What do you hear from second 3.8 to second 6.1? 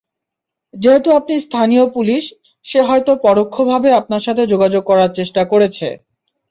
আপনার সাথে যোগাযোগ করার চেষ্টা করেছে।